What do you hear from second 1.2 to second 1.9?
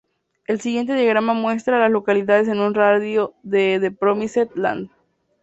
muestra a